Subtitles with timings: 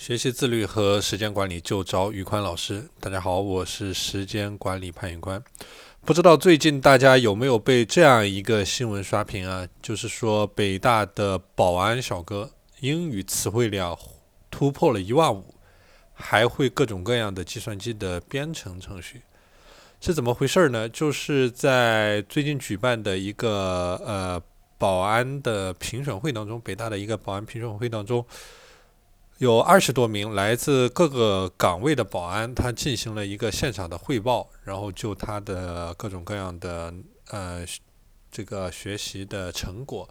[0.00, 2.88] 学习自律和时间管理就找宇宽老师。
[3.00, 5.44] 大家好，我是时间管理潘宇宽。
[6.06, 9.68] 不知道最近大家有没有被这样一个新闻刷屏啊？
[9.82, 12.50] 就是说北大的保安小哥
[12.80, 13.94] 英语词汇量
[14.50, 15.54] 突破了一万五，
[16.14, 19.20] 还会各种各样的计算机的编程程序，
[20.00, 20.88] 是怎么回事儿呢？
[20.88, 24.42] 就是在最近举办的一个呃
[24.78, 28.24] 保安的评选会当中，北大的一个保安评选会当中。
[29.40, 36.92] 有二十多名来自各个岗位的保安，他进行了一个现场的汇报，然后就他的各种各样的
[37.30, 37.64] 呃
[38.30, 40.06] 这个学习的成果，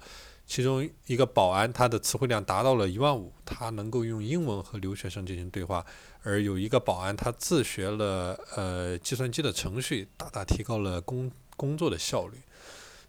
[0.47, 5.85] 其中一个保安他的词汇量达到了一万五，他能够用英文和留学生进行对话，
[6.23, 12.39] 而有一个保安他自学了呃计算机的程序，大大提高了工工作的效率。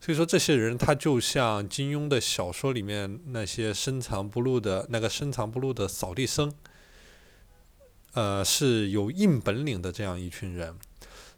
[0.03, 6.51] 所以说，这些人他就像金庸的小说里面那些深藏不露的那个深藏不露的扫地僧，
[8.15, 10.75] 呃，是有硬本领的这样一群人。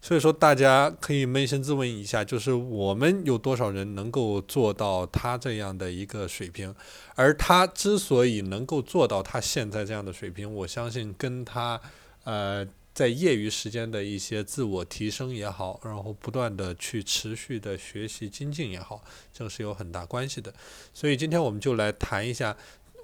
[0.00, 6.72] 所以说，大家可以扪心自问一下，就是我们有多少人能够做到他这样的一个水平？
[7.16, 11.80] 而他之所以能够做到他现在这样的水平，我相信跟他，
[12.22, 12.64] 呃。
[12.94, 20.52] 在业余时间的一些自我提升也好，然后不断的去持续的学习精进也好，这个是有很大关系的。
[20.92, 22.56] 所以今天我们就来谈一下，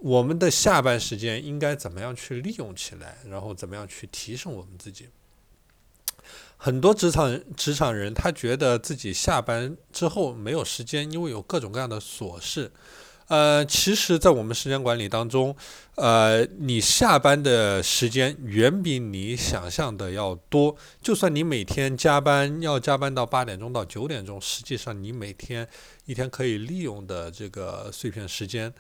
[0.03, 5.09] 我们的下班时间应该怎么样去利用起来，然后怎么样去提升我们自己。
[6.59, 12.72] 很多职场职场人他觉得自己下班之后没有时间，因为有各种各样的琐事。
[13.29, 15.55] 呃，其实，在我们时间管理当中，
[15.97, 20.75] 呃，你下班的时间远比你想象的要多。
[21.03, 25.69] 就算你每天加班要加班到八点钟到九点钟，实际上你每天
[26.06, 28.73] 一天可以利用的这个碎片时间，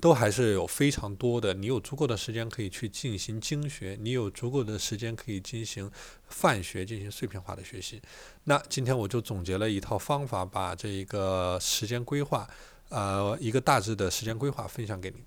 [0.00, 1.52] 都还是有非常多的。
[1.52, 5.90] 你有足够的时间可以去进行精学，你有足够的时间可以进行
[6.28, 8.00] 泛学，进行碎片化的学习。
[8.44, 12.48] 那今天我就总结了一套方法，把这一个时间规划。
[12.88, 15.24] 呃，一个大致的时间规划分享给你。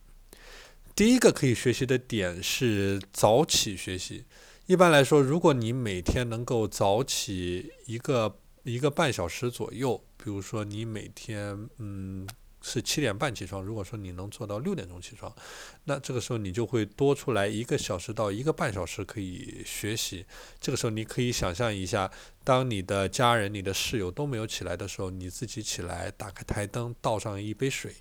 [0.96, 4.26] 第一个可以学习的点是早起学习。
[4.66, 12.28] 一般来说，如果你每天能够早起一个一个半小时左右，比如说你每天嗯。
[12.62, 13.64] 是七点半起床。
[13.64, 15.34] 如果说你能做到六点钟起床，
[15.86, 20.26] 那这个时候你就会多出来一个小时到一个半小时可以学习。
[20.60, 22.12] 这个时候你可以想象一下，
[22.44, 27.96] 当你的家人、你的室友都没有起来的时候，你自己起来，打开台灯，倒上一杯水，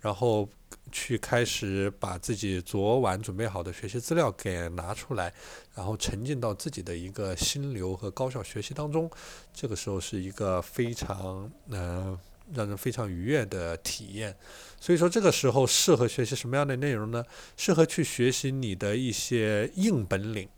[0.00, 0.48] 然后
[0.90, 5.32] 去开始把自己昨晚准备好的学习资料给拿出来，
[5.74, 9.10] 然后沉浸到自己的一个心流和高效学习当中。
[9.52, 12.18] 这个时候是一个非常嗯。
[12.54, 14.36] 让人非常愉悦的体验，
[14.80, 17.24] 所以说这个时候适合学习什么样的内容呢？
[17.56, 20.48] 适合去学习你的一些硬本领，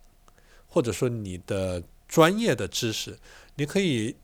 [0.68, 3.18] 或者说你的专业的知识。
[3.56, 4.16] 你可以，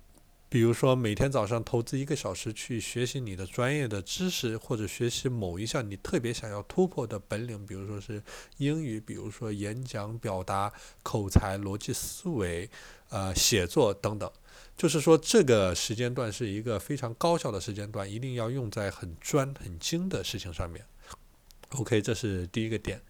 [0.50, 8.22] 比如说每天早上投资一个小时去学习你的专业的知识，或者学习某一项你特别想要突破的本领，比如说是
[8.56, 10.72] 英语，比如说演讲表达、
[11.02, 12.70] 口才、逻辑思维、
[13.10, 14.30] 呃写作等等。
[14.76, 20.84] 就是说，这个时间段是一个非常高效的时间段，一定要用在很专、很精的事情上面。
[21.70, 23.02] OK，这是第一个点。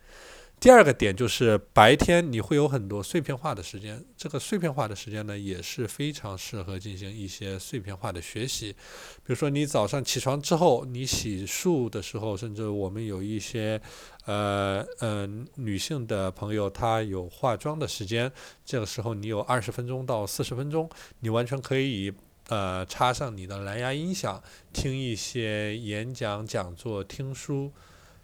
[0.61, 8.73] 第二个点就是白天你会有很多碎片化的时间，这个碎片化的时间呢也是非常适合进行一些碎片化的学习。
[8.73, 13.81] 比如说你早上起床之后，你洗漱的时候，甚至我们有一些
[14.25, 18.31] 呃嗯女性的朋友，她有化妆的时间，
[18.65, 22.13] 这个时候你有二十分钟到四十分钟，你完全可以
[22.49, 24.43] 呃插上你的蓝牙音响，
[24.73, 27.73] 听一些演讲、讲座、听书。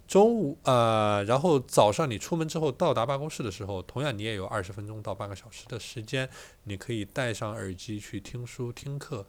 [0.07, 6.29] 中午，呃，然后早上你出门之后到达办公室的时候，同样你也有二十分钟到半个小时的时间，
[6.65, 9.27] 你可以戴上耳机去听书听课。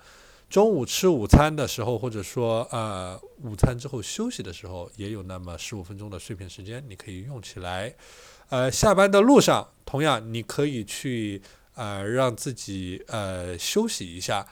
[0.50, 7.96] 中午吃午餐的时候，或者说呃午餐之后休息的时候，也有那么十五分钟的碎片时间，你可以用起来。
[8.50, 11.42] 呃，下班的路上，同样你可以去
[11.74, 14.46] 呃让自己呃休息一下，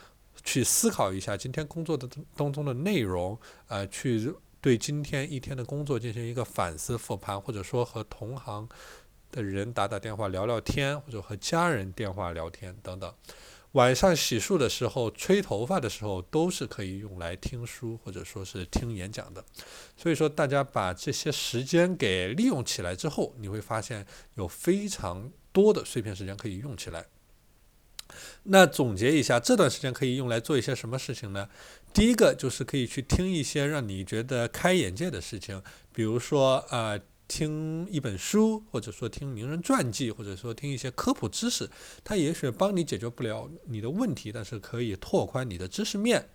[0.44, 3.38] 去思考一下今天工作的当中的内容，
[3.68, 4.34] 呃去。
[4.64, 8.66] 对今天一天的工作进行一个反思复盘，或者说和同行
[9.30, 13.14] 的人打打电话聊聊天，或者和家人电话聊天等等。
[13.74, 19.44] 晚上洗漱的时候、吹头发的时候，都是可以用来听书或者说是听演讲的。
[19.98, 27.06] 所以说，大家把这些时间给利用起来之后，你会发现有非常多的碎片时间可以用起来。
[28.44, 31.48] 那总结一下，这段时间可以用来做一些什么事情呢？
[31.94, 35.62] 第一个就是可以去听一些让你觉得开眼界的事情，
[35.94, 41.70] 比如说，呃，听一本书，或者说听名人传记，或者说听一些科普知识，
[42.04, 46.30] 它也许帮你解决不了你的问题，但是可以拓宽你的知识面。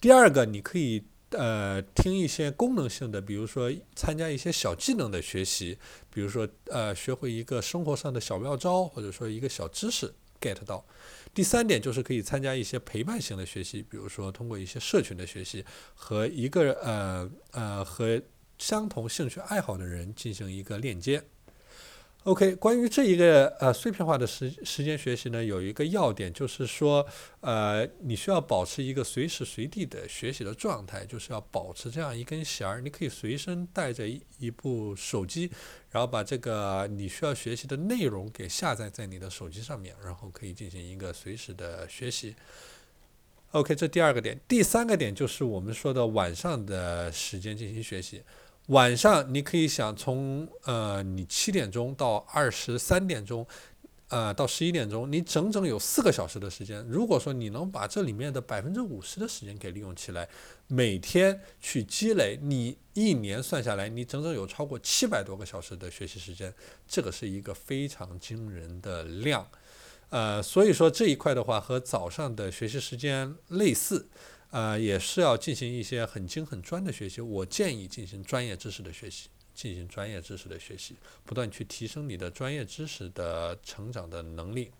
[0.00, 5.78] 第二个，你可以呃听一些功能性的，比如说参加一些小技能的学习，
[6.12, 10.84] 比如说呃学会一个生活上的小妙招，或者说一个小知识 get 到。
[11.34, 15.64] 第三点就是可以参加一些陪伴型的学习，比如说通过一些社群的学习
[15.94, 18.22] 和一个呃呃和。
[18.56, 21.20] 相同兴趣爱好的人进行一个链接。
[22.24, 27.06] OK，关于这一个呃碎片化的时时间学习呢，有一个要点就是说，
[27.40, 35.50] 呃，你需要保持一个随时随地的学习的状态，就是要保持这样一根弦儿，你可以随身带着一一部手机，
[35.90, 42.34] 然后把这个你需要学习的内容给下载在你的手机上面，然后可以进行一个随时的学习。
[43.50, 48.22] OK，这第二个点，第三个点就是我们说的晚上的时间进行学习。
[48.68, 53.46] 晚上你可以想从呃你七点钟到二十三点钟，
[54.08, 56.82] 呃到十一点钟，你整整有四个小时的时间。
[56.88, 60.26] 如果说你能把这里面的百分之五十的时间给利用起来，
[60.66, 66.50] 每天去积累，你一年算下来，你整整有超过七百多个小时的学习时间，
[66.88, 69.46] 这个是一个非常惊人的量。
[70.08, 74.08] 呃，所以说这一块的话和早上的学习时间类似。
[74.54, 77.20] 呃，也是要进行一些很精很专的学习。
[77.20, 84.70] 我建议进行专业知识的学习，进行专业知识的学习，不断去提升你的专业知识的成长的能力。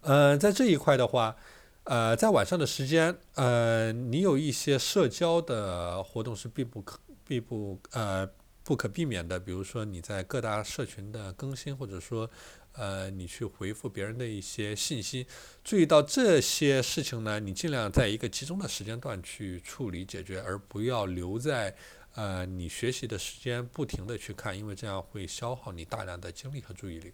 [0.00, 1.36] 呃，在这一块的话，
[1.84, 8.26] 呃，在晚上的时间，呃，你有一些社交的活动是必不可、必不呃
[8.64, 12.30] 不可避免的，比如说你在各大社群的更新，或者说。
[12.72, 15.26] 呃，你去回复别人的一些信息，
[15.62, 21.74] 注意到这些事情呢，你尽量在一个集中的时间段去处理解决，而不要留在
[22.14, 27.12] 呃你学习的时间不停的去看，因为这样会消耗你大量的精力和注意力。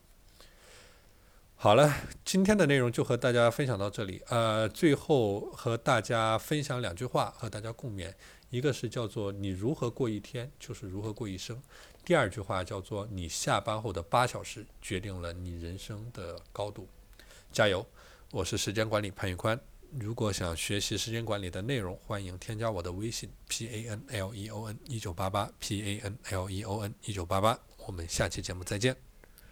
[1.61, 1.93] 好了，
[2.25, 4.23] 今天的内容就和大家分享到这里。
[4.29, 8.15] 呃，最后和大家分享两句话，和大家共勉。
[8.51, 11.61] 一个是叫做“你如何过一天，就是如何过一生”。
[12.09, 16.89] 第二句话叫做“你下班后的八小时，决定了你人生的高度”。
[17.53, 17.87] 加油！
[18.31, 19.61] 我是时间管理潘玉宽。
[19.91, 26.95] 如果想学习时间管理的内容，欢迎添加我的微信 p a n l e o n 一九八八 p a n l e o n
[27.03, 27.61] 一九八八。
[27.77, 29.08] 我们下期节目再见。